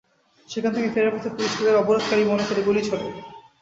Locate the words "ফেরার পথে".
0.89-1.29